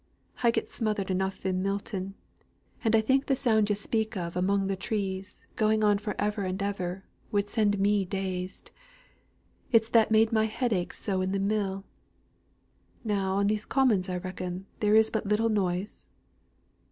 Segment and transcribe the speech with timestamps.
[0.41, 2.15] I get smothered enough in Milton,
[2.83, 6.41] and I think the sound yo' speak of among the trees, going on for ever
[6.41, 8.71] and ever, would send me dazed;
[9.71, 11.85] it's that made my head ache so in the mill.
[13.03, 16.09] Now on these commons, I reckon, there is but little noise?"